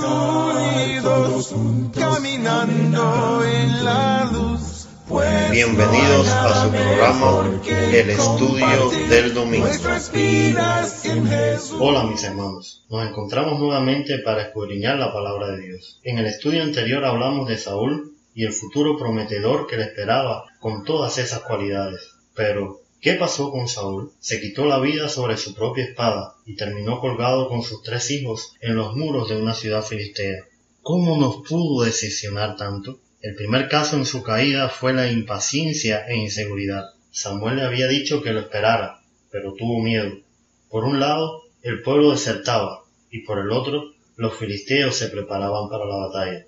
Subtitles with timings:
[0.00, 1.54] unidos,
[1.94, 4.88] caminando en la luz.
[5.08, 9.68] Pues Bienvenidos a su programa El Estudio del Domingo.
[11.78, 16.00] Hola mis hermanos, nos encontramos nuevamente para escudriñar la palabra de Dios.
[16.04, 20.84] En el estudio anterior hablamos de Saúl y el futuro prometedor que le esperaba con
[20.84, 22.00] todas esas cualidades.
[22.34, 24.12] Pero, ¿qué pasó con Saúl?
[24.20, 28.54] Se quitó la vida sobre su propia espada y terminó colgado con sus tres hijos
[28.60, 30.46] en los muros de una ciudad filistea.
[30.82, 33.00] ¿Cómo nos pudo decepcionar tanto?
[33.20, 36.84] El primer caso en su caída fue la impaciencia e inseguridad.
[37.10, 40.18] Samuel le había dicho que lo esperara, pero tuvo miedo.
[40.70, 45.86] Por un lado, el pueblo desertaba, y por el otro, los filisteos se preparaban para
[45.86, 46.46] la batalla.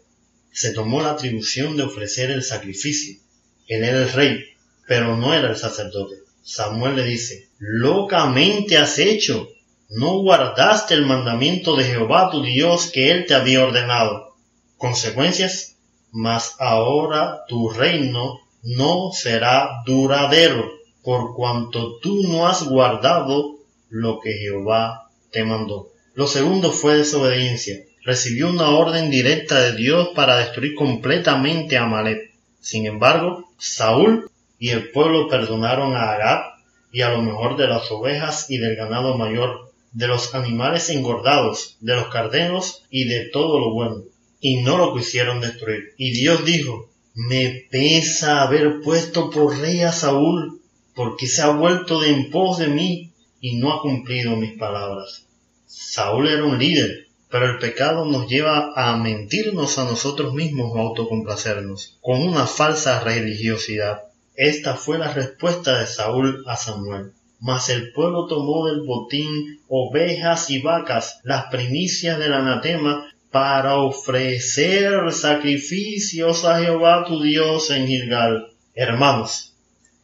[0.52, 3.18] Se tomó la atribución de ofrecer el sacrificio.
[3.66, 4.44] Él era el rey,
[4.86, 6.23] pero no era el sacerdote.
[6.44, 9.48] Samuel le dice, locamente has hecho,
[9.88, 14.36] no guardaste el mandamiento de Jehová tu Dios que él te había ordenado.
[14.76, 15.76] Consecuencias,
[16.12, 20.70] mas ahora tu reino no será duradero,
[21.02, 23.56] por cuanto tú no has guardado
[23.88, 25.92] lo que Jehová te mandó.
[26.12, 27.84] Lo segundo fue desobediencia.
[28.02, 32.34] Recibió una orden directa de Dios para destruir completamente a Amalek.
[32.60, 34.30] Sin embargo, Saúl
[34.64, 36.54] y el pueblo perdonaron a Agab
[36.90, 41.76] y a lo mejor de las ovejas y del ganado mayor, de los animales engordados,
[41.80, 44.04] de los carneros y de todo lo bueno,
[44.40, 45.92] y no lo quisieron destruir.
[45.98, 50.62] Y Dios dijo, me pesa haber puesto por rey a Saúl,
[50.94, 55.26] porque se ha vuelto de en pos de mí y no ha cumplido mis palabras.
[55.66, 60.78] Saúl era un líder, pero el pecado nos lleva a mentirnos a nosotros mismos o
[60.78, 64.04] autocomplacernos, con una falsa religiosidad.
[64.36, 67.12] Esta fue la respuesta de Saúl a Samuel.
[67.38, 75.12] Mas el pueblo tomó del botín ovejas y vacas, las primicias del anatema, para ofrecer
[75.12, 78.48] sacrificios a Jehová tu Dios en Gilgal.
[78.74, 79.54] Hermanos,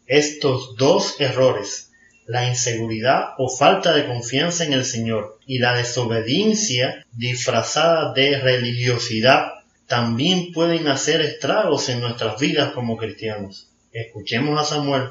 [0.06, 1.91] estos dos errores,
[2.26, 9.55] la inseguridad o falta de confianza en el Señor y la desobediencia disfrazada de religiosidad,
[9.87, 13.69] también pueden hacer estragos en nuestras vidas como cristianos.
[13.93, 15.09] Escuchemos a Samuel.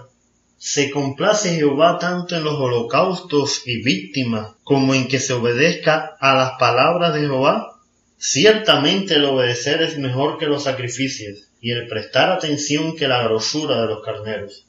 [0.57, 6.33] ¿Se complace Jehová tanto en los holocaustos y víctimas como en que se obedezca a
[6.33, 7.77] las palabras de Jehová?
[8.17, 13.81] Ciertamente el obedecer es mejor que los sacrificios y el prestar atención que la grosura
[13.81, 14.65] de los carneros.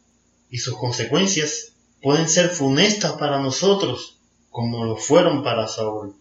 [0.50, 4.18] Y sus consecuencias pueden ser funestas para nosotros
[4.50, 6.16] como lo fueron para Saúl.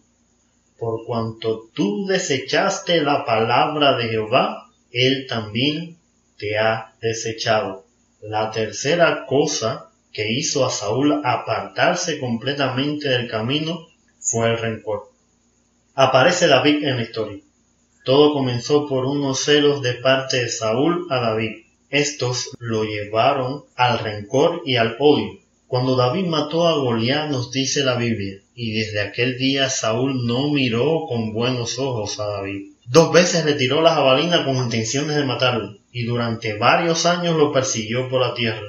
[0.78, 5.99] Por cuanto tú desechaste la palabra de Jehová, él también
[6.40, 7.84] te ha desechado.
[8.22, 13.86] La tercera cosa que hizo a Saúl apartarse completamente del camino
[14.18, 15.12] fue el rencor.
[15.94, 17.42] Aparece David en la historia.
[18.04, 21.66] Todo comenzó por unos celos de parte de Saúl a David.
[21.90, 25.40] Estos lo llevaron al rencor y al odio.
[25.66, 30.48] Cuando David mató a Goliat nos dice la Biblia, y desde aquel día Saúl no
[30.50, 32.72] miró con buenos ojos a David.
[32.86, 37.52] Dos veces le tiró la jabalina con intenciones de matarlo, y durante varios años lo
[37.52, 38.66] persiguió por la tierra.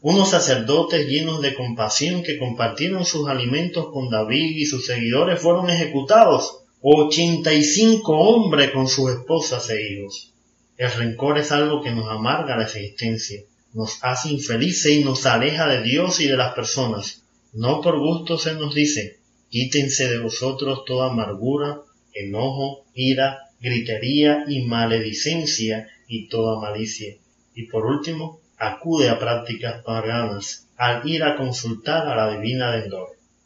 [0.00, 5.70] Unos sacerdotes llenos de compasión que compartieron sus alimentos con David y sus seguidores fueron
[5.70, 6.58] ejecutados.
[6.82, 10.34] Ochenta y cinco hombres con sus esposas e hijos.
[10.76, 13.40] El rencor es algo que nos amarga la existencia,
[13.72, 17.22] nos hace infelices y nos aleja de Dios y de las personas.
[17.54, 21.80] No por gusto se nos dice, quítense de vosotros toda amargura,
[22.12, 27.14] enojo, ira, gritería y maledicencia y toda malicia.
[27.54, 32.90] Y por último, acude a prácticas paganas al ir a consultar a la divina de.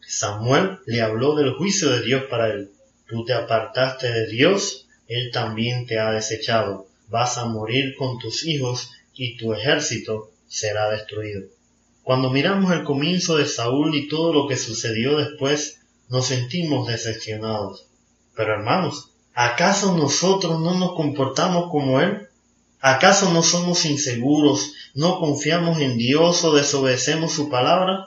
[0.06, 2.70] Samuel le habló del juicio de Dios para él.
[3.06, 6.86] Tú te apartaste de Dios, Él también te ha desechado.
[7.08, 11.48] Vas a morir con tus hijos y tu ejército será destruido.
[12.02, 17.86] Cuando miramos el comienzo de Saúl y todo lo que sucedió después, nos sentimos decepcionados.
[18.34, 22.27] Pero hermanos, ¿acaso nosotros no nos comportamos como Él?
[22.80, 28.06] ¿Acaso no somos inseguros, no confiamos en Dios o desobedecemos su palabra?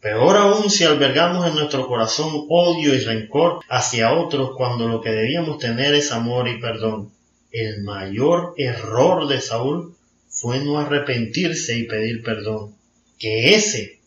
[0.00, 5.10] Peor aún si albergamos en nuestro corazón odio y rencor hacia otros cuando lo que
[5.10, 7.12] debíamos tener es amor y perdón.
[7.50, 9.96] El mayor error de Saúl
[10.28, 12.74] fue no arrepentirse y pedir perdón.
[13.18, 14.00] Que ese,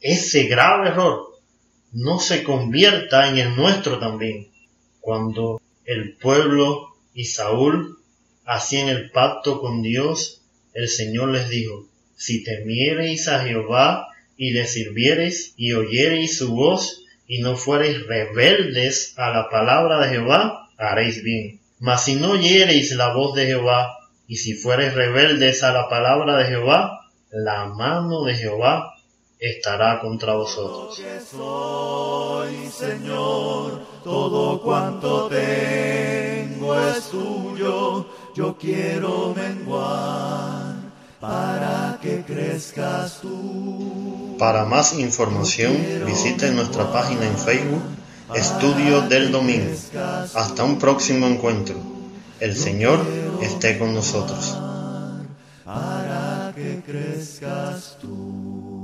[0.00, 1.26] ese grave error
[1.92, 4.48] no se convierta en el nuestro también.
[5.00, 7.98] Cuando el pueblo y Saúl
[8.48, 10.40] hacían el pacto con Dios,
[10.72, 11.86] el Señor les dijo,
[12.16, 14.08] si temiereis a Jehová
[14.38, 20.08] y le sirviereis y oyereis su voz y no fuereis rebeldes a la palabra de
[20.08, 21.60] Jehová, haréis bien.
[21.78, 26.38] Mas si no oyereis la voz de Jehová, y si fuereis rebeldes a la palabra
[26.38, 28.94] de Jehová, la mano de Jehová
[29.38, 31.02] estará contra vosotros.
[38.38, 40.76] Yo quiero menguar
[41.18, 44.36] para que crezcas tú.
[44.38, 45.76] Para más información,
[46.06, 47.82] visite nuestra página en Facebook,
[48.36, 49.72] Estudio del Domingo.
[50.34, 51.74] Hasta un próximo encuentro.
[52.38, 53.00] El Señor
[53.42, 54.56] esté con nosotros.
[55.64, 58.77] Para que crezcas tú.